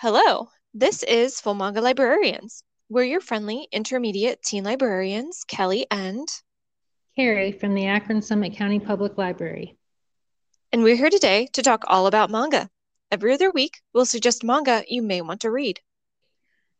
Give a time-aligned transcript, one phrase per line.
[0.00, 2.62] Hello, this is Full Manga Librarians.
[2.90, 6.28] We're your friendly intermediate teen librarians, Kelly and
[7.16, 9.78] Carrie from the Akron Summit County Public Library.
[10.70, 12.68] And we're here today to talk all about manga.
[13.10, 15.80] Every other week, we'll suggest manga you may want to read.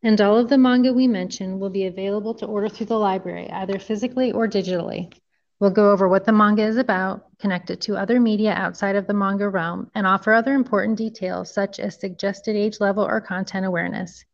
[0.03, 3.51] And all of the manga we mention will be available to order through the library,
[3.51, 5.11] either physically or digitally.
[5.59, 9.07] We'll go over what the manga is about, connect it to other media outside of
[9.07, 13.65] the manga realm, and offer other important details such as suggested age level or content
[13.65, 14.25] awareness.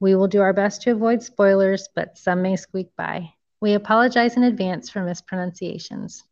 [0.00, 3.32] We will do our best to avoid spoilers, but some may squeak by.
[3.60, 6.24] We apologize in advance for mispronunciations.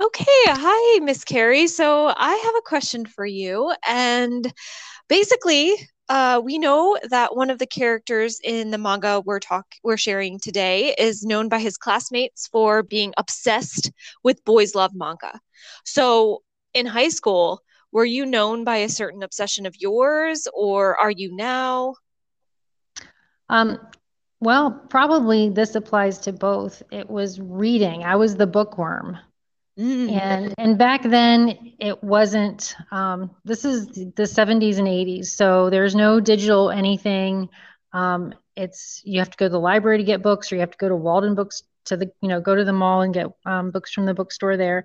[0.00, 1.66] Okay, hi, Miss Carrie.
[1.66, 3.74] So I have a question for you.
[3.86, 4.50] And
[5.08, 5.74] basically,
[6.10, 10.40] uh, we know that one of the characters in the manga we're talk we're sharing
[10.40, 13.92] today is known by his classmates for being obsessed
[14.24, 15.38] with boys love manga.
[15.84, 16.42] So
[16.74, 21.34] in high school, were you known by a certain obsession of yours, or are you
[21.34, 21.94] now?
[23.48, 23.78] Um,
[24.40, 26.82] well, probably this applies to both.
[26.90, 28.02] It was reading.
[28.02, 29.16] I was the bookworm.
[29.80, 30.12] Mm.
[30.12, 32.74] And and back then it wasn't.
[32.90, 37.48] Um, this is the 70s and 80s, so there's no digital anything.
[37.94, 40.72] Um, it's you have to go to the library to get books, or you have
[40.72, 43.70] to go to Waldenbooks to the you know go to the mall and get um,
[43.70, 44.84] books from the bookstore there.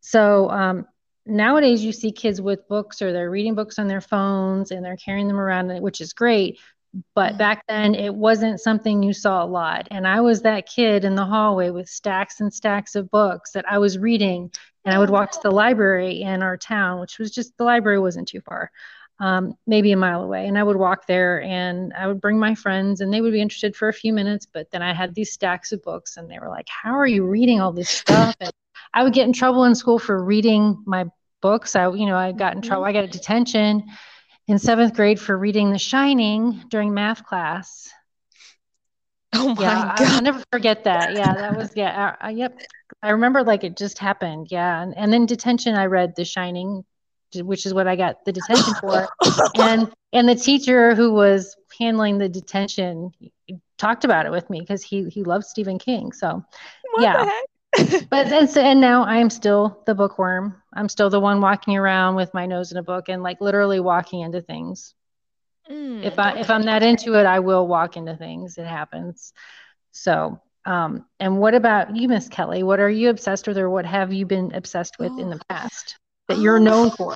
[0.00, 0.86] So um,
[1.24, 4.96] nowadays you see kids with books or they're reading books on their phones and they're
[4.96, 6.58] carrying them around, which is great
[7.14, 9.88] but back then it wasn't something you saw a lot.
[9.90, 13.64] And i was that kid in the hallway with stacks and stacks of books that
[13.70, 14.50] i was reading
[14.84, 17.98] and i would walk to the library in our town which was just the library
[17.98, 18.70] wasn't too far
[19.20, 20.48] um, maybe a mile away.
[20.48, 23.40] And i would walk there and i would bring my friends and they would be
[23.40, 26.38] interested for a few minutes but then i had these stacks of books and they
[26.38, 28.34] were like how are you reading all this stuff?
[28.40, 28.52] And
[28.92, 31.06] i would get in trouble in school for reading my
[31.40, 31.74] books.
[31.74, 33.84] I you know i got in trouble i got a detention
[34.48, 37.90] in seventh grade for reading The Shining during math class.
[39.34, 40.00] Oh my yeah, god!
[40.00, 41.14] I'll never forget that.
[41.14, 42.16] Yeah, that was yeah.
[42.20, 42.58] Uh, uh, yep,
[43.02, 44.48] I remember like it just happened.
[44.50, 45.74] Yeah, and, and then detention.
[45.74, 46.84] I read The Shining,
[47.34, 49.08] which is what I got the detention for.
[49.54, 53.12] and and the teacher who was handling the detention
[53.78, 56.12] talked about it with me because he he loves Stephen King.
[56.12, 56.44] So
[56.92, 57.30] what yeah,
[58.10, 60.62] but then and now I'm still the bookworm.
[60.74, 63.80] I'm still the one walking around with my nose in a book and like literally
[63.80, 64.94] walking into things.
[65.70, 68.58] Mm, if I if I'm that into it, I will walk into things.
[68.58, 69.32] It happens.
[69.92, 72.62] So, um, and what about you, Miss Kelly?
[72.62, 75.18] What are you obsessed with, or what have you been obsessed with oh.
[75.18, 75.46] in the oh.
[75.48, 75.96] past
[76.28, 76.62] that you're oh.
[76.62, 77.14] known for?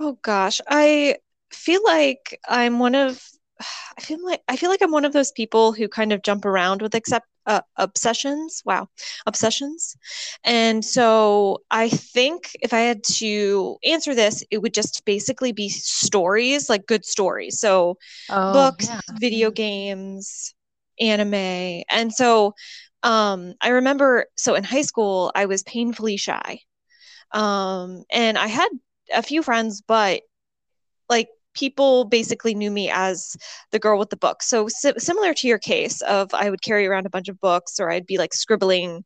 [0.00, 1.16] Oh gosh, I
[1.52, 3.22] feel like I'm one of
[3.98, 6.44] I feel like I feel like I'm one of those people who kind of jump
[6.44, 8.62] around with accept uh, obsessions.
[8.64, 8.88] Wow,
[9.26, 9.96] obsessions.
[10.44, 15.68] And so I think if I had to answer this, it would just basically be
[15.68, 17.60] stories, like good stories.
[17.60, 17.98] So
[18.30, 19.00] oh, books, yeah.
[19.18, 20.54] video games,
[21.00, 21.82] anime.
[21.90, 22.54] And so
[23.02, 26.60] um, I remember, so in high school, I was painfully shy.
[27.32, 28.68] Um, and I had
[29.14, 30.22] a few friends, but
[31.08, 33.36] like people basically knew me as
[33.70, 34.42] the girl with the book.
[34.42, 37.80] So si- similar to your case of I would carry around a bunch of books
[37.80, 39.04] or I'd be like scribbling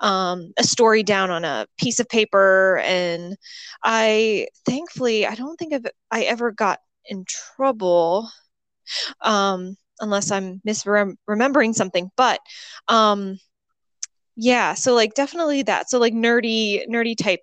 [0.00, 2.78] um, a story down on a piece of paper.
[2.84, 3.36] And
[3.82, 8.28] I thankfully, I don't think I've, I ever got in trouble
[9.20, 12.10] um, unless I'm misremembering something.
[12.16, 12.40] But
[12.88, 13.38] um,
[14.36, 15.90] yeah, so like definitely that.
[15.90, 17.40] So like nerdy, nerdy type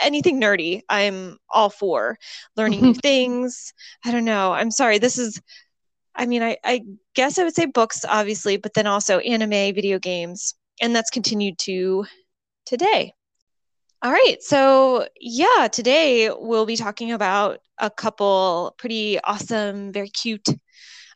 [0.00, 2.18] anything nerdy, I'm all for
[2.56, 3.72] learning new things.
[4.04, 4.52] I don't know.
[4.52, 4.98] I'm sorry.
[4.98, 5.40] This is,
[6.14, 6.82] I mean, I, I
[7.14, 11.58] guess I would say books, obviously, but then also anime, video games, and that's continued
[11.60, 12.06] to
[12.66, 13.14] today.
[14.02, 14.36] All right.
[14.40, 20.48] So, yeah, today we'll be talking about a couple pretty awesome, very cute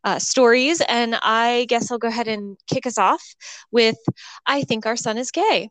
[0.04, 0.82] uh, stories.
[0.86, 3.22] And I guess I'll go ahead and kick us off
[3.72, 3.96] with
[4.46, 5.70] I Think Our Son is Gay.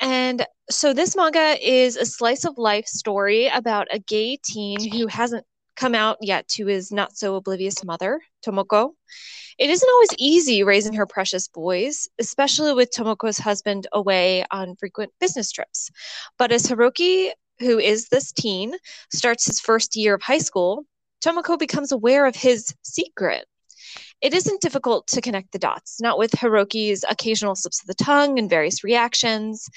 [0.00, 5.06] And so this manga is a slice of life story about a gay teen who
[5.06, 5.44] hasn't
[5.76, 8.90] come out yet to his not so oblivious mother, Tomoko.
[9.58, 15.12] It isn't always easy raising her precious boys, especially with Tomoko's husband away on frequent
[15.20, 15.90] business trips.
[16.38, 18.74] But as Hiroki, who is this teen,
[19.12, 20.84] starts his first year of high school,
[21.24, 23.46] Tomoko becomes aware of his secret
[24.20, 28.38] it isn't difficult to connect the dots, not with Hiroki's occasional slips of the tongue
[28.38, 29.68] and various reactions.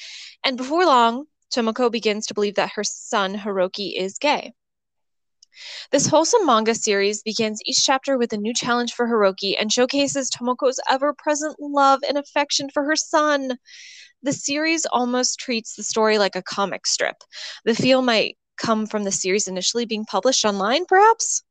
[0.43, 4.53] And before long, Tomoko begins to believe that her son Hiroki is gay.
[5.91, 10.29] This wholesome manga series begins each chapter with a new challenge for Hiroki and showcases
[10.29, 13.57] Tomoko's ever present love and affection for her son.
[14.23, 17.17] The series almost treats the story like a comic strip.
[17.65, 21.43] The feel might come from the series initially being published online, perhaps.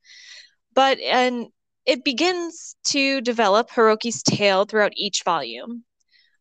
[0.75, 1.49] But and
[1.87, 5.85] it begins to develop Hiroki's tale throughout each volume.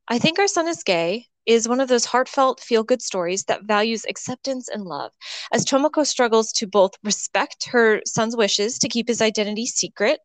[0.08, 3.64] I think our son is gay is one of those heartfelt, feel good stories that
[3.64, 5.12] values acceptance and love,
[5.52, 10.20] as Tomoko struggles to both respect her son's wishes to keep his identity secret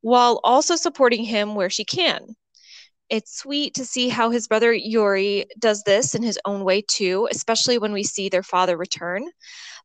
[0.00, 2.36] while also supporting him where she can.
[3.08, 7.28] It's sweet to see how his brother Yuri does this in his own way too,
[7.30, 9.30] especially when we see their father return.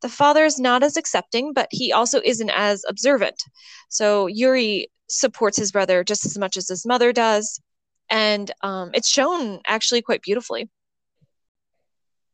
[0.01, 3.43] The father is not as accepting, but he also isn't as observant.
[3.89, 7.61] So Yuri supports his brother just as much as his mother does,
[8.09, 10.69] and um, it's shown actually quite beautifully.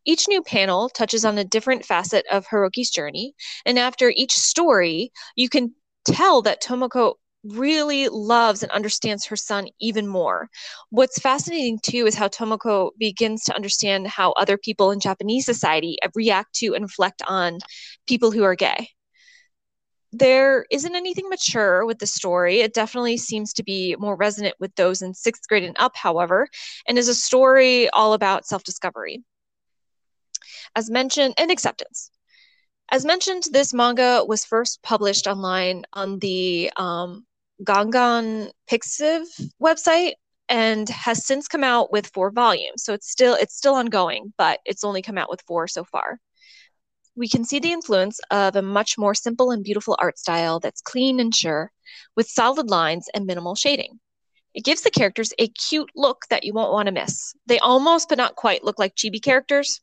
[0.05, 3.33] Each new panel touches on a different facet of Hiroki's journey,
[3.65, 5.75] and after each story, you can
[6.05, 10.49] tell that Tomoko really loves and understands her son even more.
[10.89, 15.97] What's fascinating too is how Tomoko begins to understand how other people in Japanese society
[16.15, 17.59] react to and reflect on
[18.07, 18.89] people who are gay.
[20.13, 22.61] There isn't anything mature with the story.
[22.61, 26.47] It definitely seems to be more resonant with those in sixth grade and up, however,
[26.87, 29.23] and is a story all about self discovery.
[30.75, 32.09] As mentioned, and acceptance.
[32.89, 37.26] As mentioned, this manga was first published online on the um,
[37.63, 39.25] Gangan Pixiv
[39.61, 40.13] website
[40.49, 42.83] and has since come out with four volumes.
[42.83, 46.19] So it's still it's still ongoing, but it's only come out with four so far.
[47.15, 50.81] We can see the influence of a much more simple and beautiful art style that's
[50.81, 51.71] clean and sure,
[52.15, 53.99] with solid lines and minimal shading.
[54.53, 57.33] It gives the characters a cute look that you won't want to miss.
[57.47, 59.81] They almost, but not quite, look like chibi characters.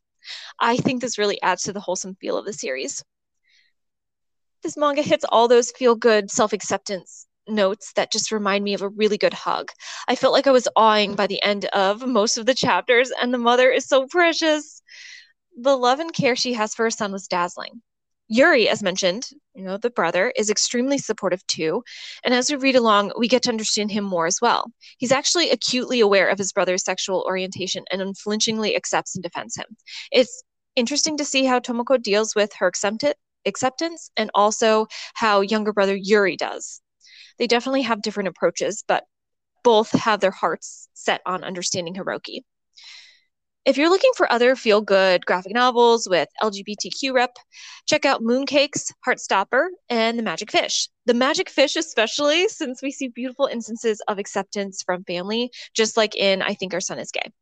[0.60, 3.02] I think this really adds to the wholesome feel of the series.
[4.62, 8.82] This manga hits all those feel good self acceptance notes that just remind me of
[8.82, 9.70] a really good hug.
[10.08, 13.32] I felt like I was awing by the end of most of the chapters, and
[13.32, 14.82] the mother is so precious.
[15.60, 17.82] The love and care she has for her son was dazzling.
[18.28, 21.82] Yuri, as mentioned, you know, the brother, is extremely supportive too.
[22.24, 24.72] And as we read along, we get to understand him more as well.
[24.96, 29.66] He's actually acutely aware of his brother's sexual orientation and unflinchingly accepts and defends him.
[30.10, 30.42] It's
[30.74, 32.72] interesting to see how Tomoko deals with her
[33.46, 36.80] acceptance and also how younger brother Yuri does
[37.38, 39.04] they definitely have different approaches, but
[39.62, 42.42] both have their hearts set on understanding Hiroki.
[43.64, 47.34] If you're looking for other feel good graphic novels with LGBTQ rep,
[47.86, 50.90] check out Mooncakes, Heartstopper, and The Magic Fish.
[51.06, 56.14] The Magic Fish, especially since we see beautiful instances of acceptance from family, just like
[56.14, 57.32] in I Think Our Son is Gay.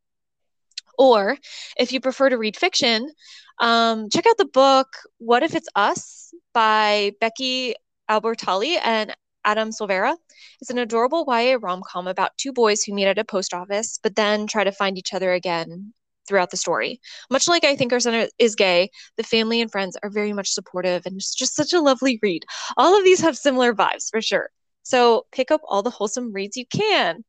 [0.97, 1.37] Or
[1.77, 3.11] if you prefer to read fiction,
[3.59, 4.87] um, check out the book
[5.17, 7.75] What If It's Us by Becky
[8.09, 9.13] Albertalli and
[9.45, 10.15] Adam Silvera.
[10.61, 13.99] It's an adorable YA rom com about two boys who meet at a post office,
[14.01, 15.93] but then try to find each other again
[16.27, 17.01] throughout the story.
[17.29, 20.51] Much like I think our son is gay, the family and friends are very much
[20.51, 22.45] supportive, and it's just such a lovely read.
[22.77, 24.49] All of these have similar vibes for sure.
[24.83, 27.23] So pick up all the wholesome reads you can.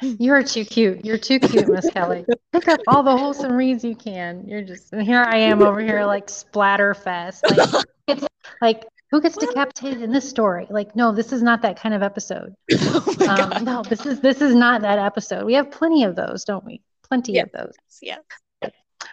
[0.00, 1.04] You're too cute.
[1.04, 2.24] You're too cute, Miss Kelly.
[2.52, 4.48] Pick up all the wholesome reads you can.
[4.48, 7.42] You're just and here I am over here like splatterfest.
[7.56, 7.84] Like
[8.18, 8.26] it's
[8.60, 10.66] like who gets decapitated in this story?
[10.70, 12.54] Like no this is not that kind of episode.
[13.24, 15.44] Oh um, no this is this is not that episode.
[15.44, 16.82] We have plenty of those don't we?
[17.08, 17.74] Plenty of those.
[18.00, 18.18] Yeah.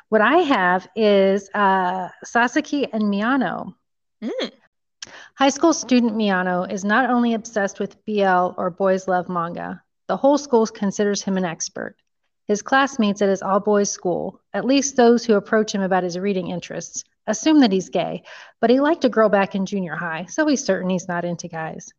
[0.09, 3.73] What i have is uh, sasaki and miyano
[4.23, 4.51] mm.
[5.35, 10.17] high school student miyano is not only obsessed with bl or boys love manga the
[10.17, 11.95] whole school considers him an expert
[12.49, 16.17] his classmates at his all boys school, at least those who approach him about his
[16.17, 18.23] reading interests, assume that he's gay,
[18.59, 21.47] but he liked a girl back in junior high, so he's certain he's not into
[21.47, 21.93] guys.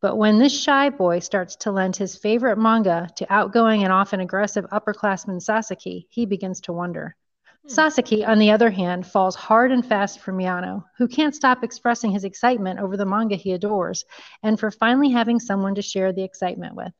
[0.00, 4.20] But when this shy boy starts to lend his favorite manga to outgoing and often
[4.20, 7.16] aggressive upperclassman Sasaki, he begins to wonder.
[7.62, 7.68] Hmm.
[7.68, 12.12] Sasaki, on the other hand, falls hard and fast for Miyano, who can't stop expressing
[12.12, 14.04] his excitement over the manga he adores
[14.44, 16.92] and for finally having someone to share the excitement with.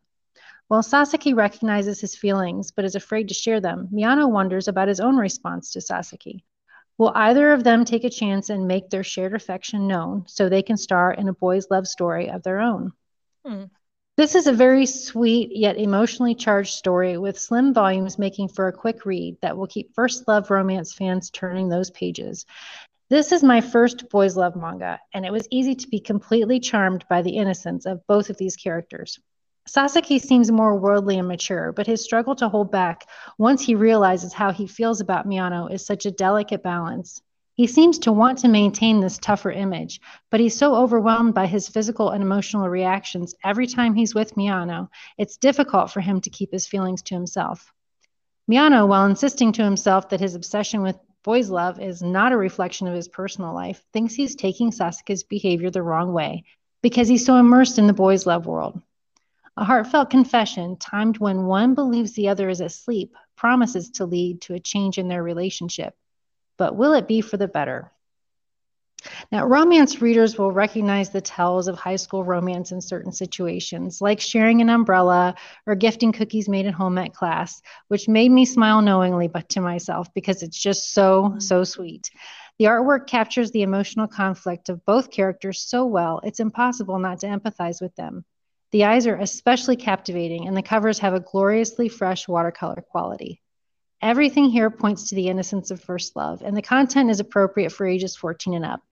[0.68, 4.98] While Sasaki recognizes his feelings but is afraid to share them, Miyano wonders about his
[4.98, 6.44] own response to Sasaki.
[6.98, 10.62] Will either of them take a chance and make their shared affection known so they
[10.62, 12.92] can star in a boy's love story of their own?
[13.44, 13.64] Hmm.
[14.16, 18.72] This is a very sweet yet emotionally charged story with slim volumes making for a
[18.72, 22.46] quick read that will keep first love romance fans turning those pages.
[23.10, 27.04] This is my first boys love manga, and it was easy to be completely charmed
[27.10, 29.20] by the innocence of both of these characters.
[29.68, 34.32] Sasaki seems more worldly and mature, but his struggle to hold back once he realizes
[34.32, 37.20] how he feels about Miyano is such a delicate balance.
[37.54, 41.68] He seems to want to maintain this tougher image, but he's so overwhelmed by his
[41.68, 46.52] physical and emotional reactions every time he's with Miyano, it's difficult for him to keep
[46.52, 47.72] his feelings to himself.
[48.48, 52.86] Miyano, while insisting to himself that his obsession with Boys Love is not a reflection
[52.86, 56.44] of his personal life, thinks he's taking Sasaki's behavior the wrong way
[56.82, 58.80] because he's so immersed in the Boys Love world.
[59.58, 64.54] A heartfelt confession, timed when one believes the other is asleep, promises to lead to
[64.54, 65.94] a change in their relationship.
[66.58, 67.90] But will it be for the better?
[69.32, 74.20] Now, romance readers will recognize the tells of high school romance in certain situations, like
[74.20, 75.34] sharing an umbrella
[75.66, 79.60] or gifting cookies made at home at class, which made me smile knowingly but to
[79.60, 81.64] myself because it's just so, so mm-hmm.
[81.64, 82.10] sweet.
[82.58, 87.26] The artwork captures the emotional conflict of both characters so well, it's impossible not to
[87.26, 88.24] empathize with them.
[88.76, 93.40] The eyes are especially captivating, and the covers have a gloriously fresh watercolor quality.
[94.02, 97.86] Everything here points to the innocence of first love, and the content is appropriate for
[97.86, 98.82] ages 14 and up.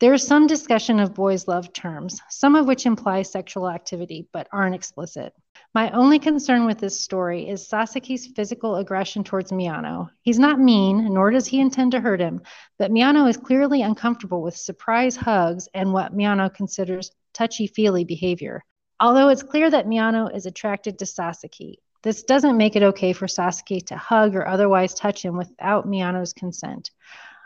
[0.00, 4.48] There is some discussion of boys' love terms, some of which imply sexual activity but
[4.50, 5.34] aren't explicit.
[5.74, 10.08] My only concern with this story is Sasaki's physical aggression towards Miyano.
[10.22, 12.40] He's not mean, nor does he intend to hurt him,
[12.78, 18.64] but Miyano is clearly uncomfortable with surprise hugs and what Miyano considers touchy feely behavior.
[19.04, 23.28] Although it's clear that Miyano is attracted to Sasaki, this doesn't make it okay for
[23.28, 26.90] Sasaki to hug or otherwise touch him without Miyano's consent.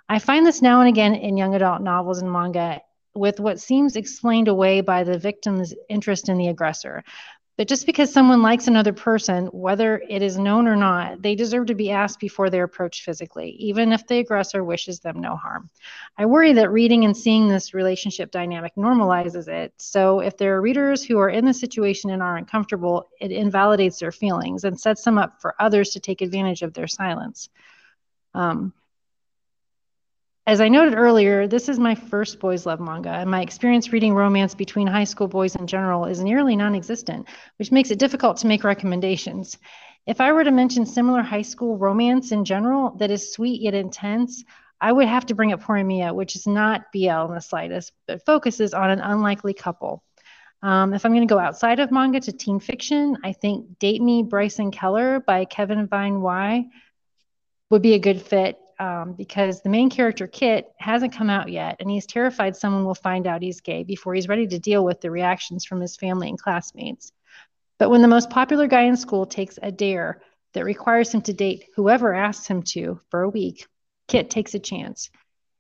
[0.08, 2.80] I find this now and again in young adult novels and manga
[3.12, 7.02] with what seems explained away by the victim's interest in the aggressor.
[7.58, 11.66] But just because someone likes another person, whether it is known or not, they deserve
[11.66, 15.68] to be asked before they're approached physically, even if the aggressor wishes them no harm.
[16.16, 19.74] I worry that reading and seeing this relationship dynamic normalizes it.
[19.76, 23.98] So if there are readers who are in the situation and are uncomfortable, it invalidates
[23.98, 27.48] their feelings and sets them up for others to take advantage of their silence.
[28.34, 28.72] Um,
[30.48, 34.14] as I noted earlier, this is my first boys love manga, and my experience reading
[34.14, 37.28] romance between high school boys in general is nearly non existent,
[37.58, 39.58] which makes it difficult to make recommendations.
[40.06, 43.74] If I were to mention similar high school romance in general that is sweet yet
[43.74, 44.42] intense,
[44.80, 48.24] I would have to bring up Horimiya, which is not BL in the slightest, but
[48.24, 50.02] focuses on an unlikely couple.
[50.62, 54.00] Um, if I'm going to go outside of manga to teen fiction, I think Date
[54.00, 56.68] Me, Bryson Keller by Kevin van Whye
[57.68, 61.76] would be a good fit um, because the main character, Kit, hasn't come out yet,
[61.80, 65.00] and he's terrified someone will find out he's gay before he's ready to deal with
[65.00, 67.12] the reactions from his family and classmates.
[67.78, 70.22] But when the most popular guy in school takes a dare
[70.54, 73.66] that requires him to date whoever asks him to for a week,
[74.08, 75.10] Kit takes a chance.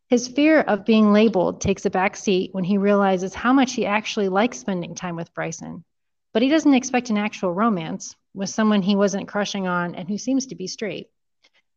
[0.08, 3.84] His fear of being labeled takes a back seat when he realizes how much he
[3.84, 5.84] actually likes spending time with Bryson.
[6.32, 10.16] But he doesn't expect an actual romance with someone he wasn't crushing on and who
[10.16, 11.08] seems to be straight.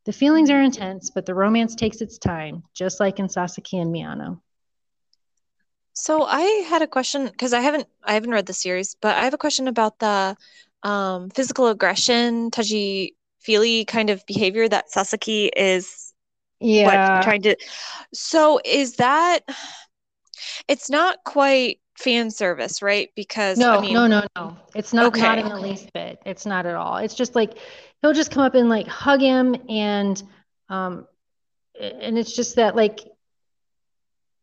[0.06, 3.94] The feelings are intense, but the romance takes its time, just like in Sasaki and
[3.94, 4.40] Miyano.
[5.94, 9.24] So I had a question because I haven't I haven't read the series, but I
[9.26, 10.36] have a question about the
[10.84, 16.14] um, physical aggression, touchy feely kind of behavior that Sasaki is
[16.60, 17.56] yeah what, trying to
[18.14, 19.40] so is that
[20.68, 23.10] it's not quite fan service, right?
[23.16, 24.58] Because no, I mean, no, no, no.
[24.76, 25.22] It's not okay.
[25.22, 26.20] not in the least bit.
[26.26, 26.98] It's not at all.
[26.98, 27.58] It's just like
[28.02, 30.22] he'll just come up and like hug him and
[30.70, 31.08] um
[31.80, 33.00] and it's just that like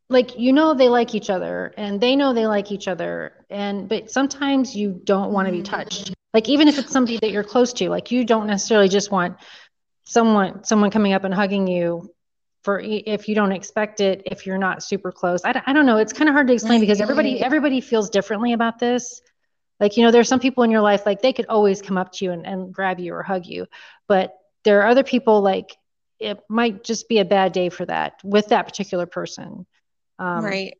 [0.09, 3.89] like you know they like each other and they know they like each other and
[3.89, 6.15] but sometimes you don't want to be touched.
[6.35, 9.37] Like even if it's somebody that you're close to like you don't necessarily just want
[10.05, 12.13] someone someone coming up and hugging you
[12.63, 15.41] for if you don't expect it if you're not super close.
[15.45, 15.99] I, I don't know.
[15.99, 19.21] It's kind of hard to explain because everybody everybody feels differently about this
[19.81, 22.13] like, you know, there's some people in your life, like they could always come up
[22.13, 23.67] to you and, and grab you or hug you.
[24.07, 25.77] But there are other people, like
[26.19, 29.67] it might just be a bad day for that with that particular person.
[30.19, 30.77] Um, right.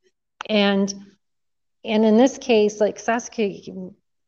[0.49, 0.93] And,
[1.85, 3.73] and in this case, like Sasaki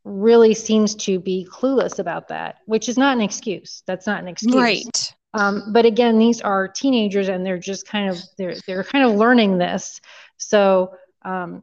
[0.04, 3.82] really seems to be clueless about that, which is not an excuse.
[3.86, 4.54] That's not an excuse.
[4.54, 5.14] Right.
[5.34, 9.16] Um, but again, these are teenagers and they're just kind of, they're, they're kind of
[9.16, 10.00] learning this.
[10.38, 11.62] So, um,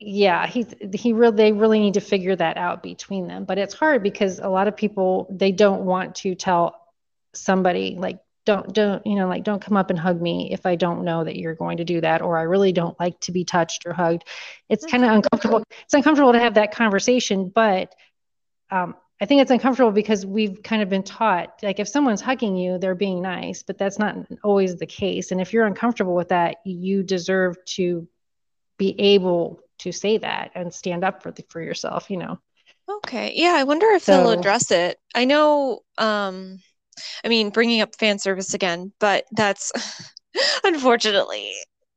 [0.00, 3.74] yeah he he really they really need to figure that out between them but it's
[3.74, 6.80] hard because a lot of people they don't want to tell
[7.34, 10.76] somebody like don't don't you know like don't come up and hug me if i
[10.76, 13.44] don't know that you're going to do that or i really don't like to be
[13.44, 14.24] touched or hugged.
[14.68, 17.94] It's kind of uncomfortable it's uncomfortable to have that conversation but
[18.70, 22.56] um, i think it's uncomfortable because we've kind of been taught like if someone's hugging
[22.56, 26.28] you they're being nice but that's not always the case and if you're uncomfortable with
[26.28, 28.08] that you deserve to
[28.78, 32.38] be able to say that and stand up for the, for yourself you know?
[32.88, 33.32] Okay.
[33.34, 34.98] Yeah i wonder if so, they'll address it.
[35.14, 36.58] I know um
[37.24, 39.72] i mean bringing up fan service again but that's
[40.64, 41.52] unfortunately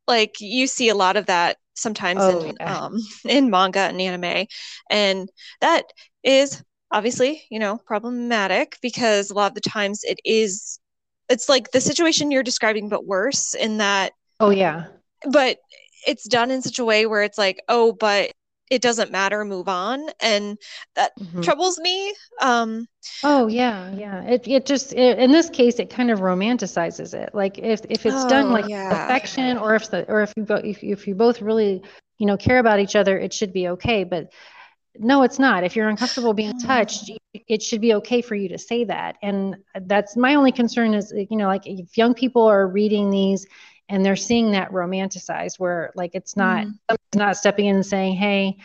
[0.07, 2.77] like you see a lot of that sometimes oh, in yeah.
[2.77, 4.47] um in manga and anime.
[4.89, 5.29] And
[5.61, 5.85] that
[6.23, 10.79] is obviously you know problematic because a lot of the times it is
[11.29, 14.87] it's like the situation you're describing but worse in that oh yeah.
[15.31, 15.57] but
[16.07, 18.31] it's done in such a way where it's like oh but
[18.71, 20.07] it doesn't matter move on.
[20.21, 20.57] And
[20.95, 21.41] that mm-hmm.
[21.41, 22.87] troubles me um
[23.23, 24.23] oh yeah yeah.
[24.23, 27.35] It, it just it, in this case it kind of romanticizes it.
[27.35, 29.05] Like if if it's oh, done like yeah.
[29.05, 31.83] affection or if the or if you go if, if you both really
[32.17, 34.05] you know care about each other it should be okay.
[34.05, 34.31] But
[34.97, 35.65] no it's not.
[35.65, 39.17] If you're uncomfortable being touched it should be okay for you to say that.
[39.21, 43.45] And that's my only concern is you know like if young people are reading these
[43.91, 46.95] and they're seeing that romanticized where like it's not mm.
[47.13, 48.57] not stepping in and saying hey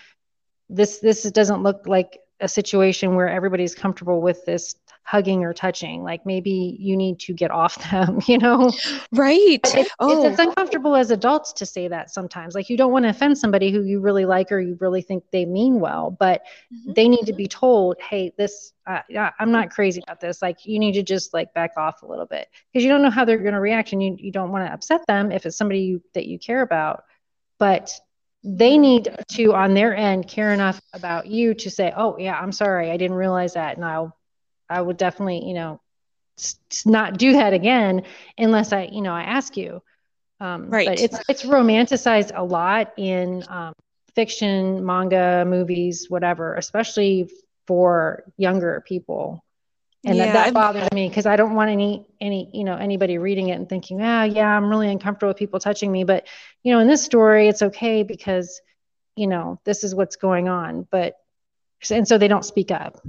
[0.70, 4.76] this this doesn't look like a situation where everybody's comfortable with this
[5.06, 8.72] hugging or touching like maybe you need to get off them you know
[9.12, 10.26] right it, oh.
[10.26, 13.38] it's, it's, uncomfortable as adults to say that sometimes like you don't want to offend
[13.38, 16.42] somebody who you really like or you really think they mean well but
[16.74, 16.92] mm-hmm.
[16.94, 19.00] they need to be told hey this uh,
[19.38, 22.26] i'm not crazy about this like you need to just like back off a little
[22.26, 24.66] bit because you don't know how they're going to react and you, you don't want
[24.66, 27.04] to upset them if it's somebody you, that you care about
[27.58, 27.92] but
[28.42, 32.52] they need to on their end care enough about you to say oh yeah i'm
[32.52, 34.16] sorry i didn't realize that and i'll
[34.68, 35.80] I would definitely, you know,
[36.84, 38.02] not do that again
[38.36, 39.82] unless I, you know, I ask you.
[40.40, 40.86] Um, right.
[40.86, 43.72] But it's it's romanticized a lot in um,
[44.14, 47.30] fiction, manga, movies, whatever, especially
[47.66, 49.42] for younger people.
[50.04, 53.18] And yeah, that, that bothers me because I don't want any any you know anybody
[53.18, 56.04] reading it and thinking, ah, yeah, I'm really uncomfortable with people touching me.
[56.04, 56.28] But
[56.62, 58.60] you know, in this story, it's okay because
[59.16, 60.86] you know this is what's going on.
[60.90, 61.16] But
[61.90, 63.00] and so they don't speak up.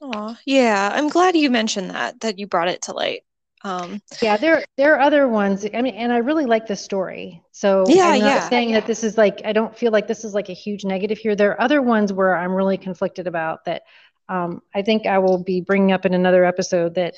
[0.00, 0.90] Oh, yeah.
[0.92, 3.22] I'm glad you mentioned that, that you brought it to light.
[3.62, 5.66] Um, yeah, there there are other ones.
[5.74, 7.42] I mean, and I really like the story.
[7.52, 8.48] So yeah, I'm not yeah.
[8.48, 11.18] saying that this is like I don't feel like this is like a huge negative
[11.18, 11.36] here.
[11.36, 13.82] There are other ones where I'm really conflicted about that.
[14.30, 17.14] Um, I think I will be bringing up in another episode that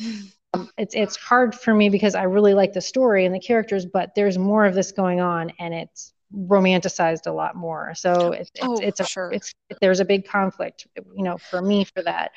[0.54, 3.86] um, it's it's hard for me because I really like the story and the characters,
[3.86, 7.94] but there's more of this going on, and it's romanticized a lot more.
[7.94, 9.30] So it's it's, oh, it's a sure.
[9.32, 12.32] it's there's a big conflict, you know, for me for that.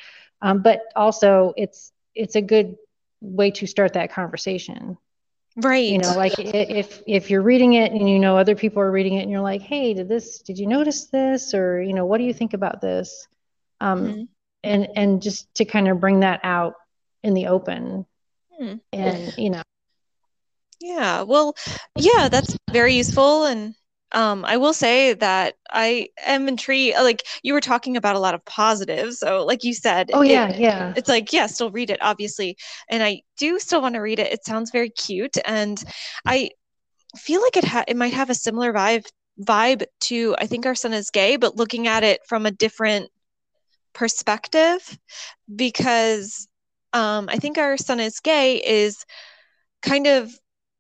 [0.46, 2.78] Um, but also, it's it's a good
[3.20, 4.96] way to start that conversation.
[5.58, 5.90] Right.
[5.90, 9.16] You know, like if if you're reading it and you know other people are reading
[9.16, 10.40] it and you're like, hey, did this?
[10.44, 11.56] Did you notice this?
[11.56, 13.28] Or you know, what do you think about this?
[13.82, 14.22] Um, mm-hmm.
[14.64, 16.76] And and just to kind of bring that out
[17.24, 18.06] in the open,
[18.62, 18.76] mm-hmm.
[18.94, 19.64] and you know.
[20.80, 21.24] Yeah.
[21.24, 21.56] Well,
[21.96, 23.74] yeah, that's very useful and
[24.12, 26.96] um, I will say that I am intrigued.
[26.98, 29.20] Like you were talking about a lot of positives.
[29.20, 32.58] So, like you said, oh yeah, it, yeah, it's like yeah, still read it, obviously,
[32.90, 34.32] and I do still want to read it.
[34.32, 35.84] It sounds very cute, and
[36.26, 36.52] I
[37.18, 39.06] feel like it ha- it might have a similar vibe
[39.42, 43.10] vibe to I think our son is gay, but looking at it from a different
[43.94, 44.98] perspective,
[45.54, 46.48] because
[46.94, 49.04] um, I think our son is gay is
[49.82, 50.32] kind of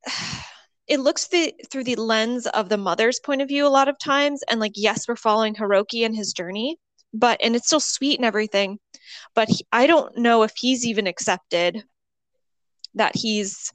[0.87, 3.97] it looks the, through the lens of the mother's point of view a lot of
[3.97, 6.77] times and like yes we're following hiroki and his journey
[7.13, 8.79] but and it's still sweet and everything
[9.33, 11.83] but he, i don't know if he's even accepted
[12.93, 13.73] that he's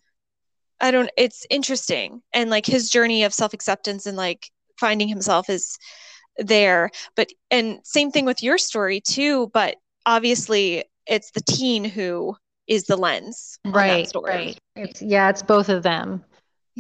[0.80, 5.78] i don't it's interesting and like his journey of self-acceptance and like finding himself is
[6.38, 12.34] there but and same thing with your story too but obviously it's the teen who
[12.66, 14.58] is the lens right right.
[14.76, 16.24] It's yeah it's both of them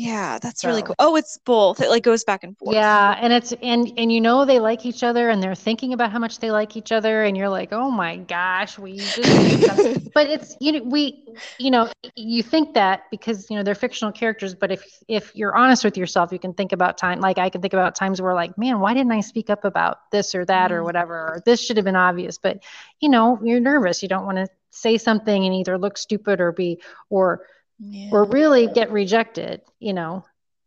[0.00, 0.68] yeah, that's so.
[0.68, 0.94] really cool.
[0.98, 1.78] Oh, it's both.
[1.78, 2.74] It like goes back and forth.
[2.74, 6.10] Yeah, and it's and and you know they like each other and they're thinking about
[6.10, 10.30] how much they like each other and you're like, "Oh my gosh, we just But
[10.30, 11.22] it's you know we
[11.58, 15.54] you know you think that because you know they're fictional characters, but if if you're
[15.54, 18.32] honest with yourself, you can think about time like I can think about times where
[18.32, 20.76] like, "Man, why didn't I speak up about this or that mm.
[20.76, 21.14] or whatever?
[21.14, 22.62] Or this should have been obvious." But
[23.00, 24.02] you know, you're nervous.
[24.02, 27.42] You don't want to say something and either look stupid or be or
[27.80, 28.10] yeah.
[28.12, 30.24] or really get rejected, you know.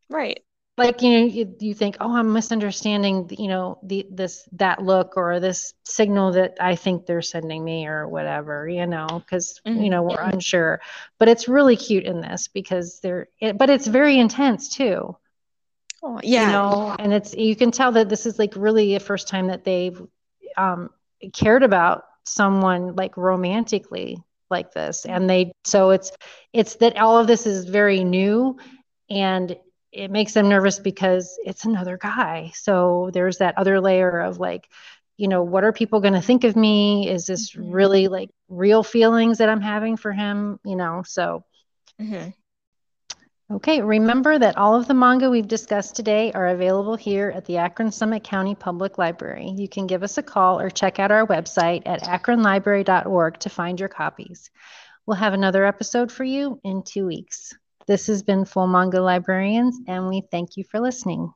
[0.10, 0.44] Right.
[0.76, 5.18] Like you know, you, you think, oh, I'm misunderstanding, you know, the this that look
[5.18, 9.84] or this signal that I think they're sending me or whatever, you know, because mm-hmm.
[9.84, 10.82] you know we're unsure.
[11.20, 15.16] But it's really cute in this because they're, it, but it's very intense too.
[16.02, 16.48] Oh, yeah.
[16.48, 19.48] You know, and it's you can tell that this is like really the first time
[19.48, 20.02] that they've
[20.58, 20.90] um,
[21.34, 24.18] cared about someone like romantically
[24.54, 26.12] like this and they so it's
[26.54, 28.58] it's that all of this is very new
[29.10, 29.58] and
[29.92, 34.70] it makes them nervous because it's another guy so there's that other layer of like
[35.18, 37.72] you know what are people going to think of me is this mm-hmm.
[37.72, 41.44] really like real feelings that i'm having for him you know so
[42.00, 42.30] mm-hmm.
[43.54, 47.58] Okay, remember that all of the manga we've discussed today are available here at the
[47.58, 49.54] Akron Summit County Public Library.
[49.56, 53.80] You can give us a call or check out our website at akronlibrary.org to find
[53.80, 54.50] your copies.
[55.06, 57.54] We'll have another episode for you in two weeks.
[57.86, 61.32] This has been Full Manga Librarians, and we thank you for listening.